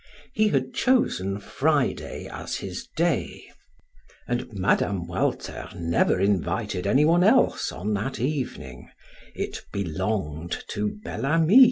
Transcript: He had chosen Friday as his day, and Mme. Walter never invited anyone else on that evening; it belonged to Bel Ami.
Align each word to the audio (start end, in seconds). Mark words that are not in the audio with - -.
He 0.33 0.47
had 0.47 0.73
chosen 0.73 1.39
Friday 1.39 2.27
as 2.27 2.55
his 2.55 2.87
day, 2.95 3.45
and 4.27 4.51
Mme. 4.51 5.05
Walter 5.05 5.69
never 5.75 6.19
invited 6.19 6.87
anyone 6.87 7.23
else 7.23 7.71
on 7.71 7.93
that 7.93 8.19
evening; 8.19 8.89
it 9.35 9.63
belonged 9.71 10.57
to 10.69 10.97
Bel 11.03 11.27
Ami. 11.27 11.59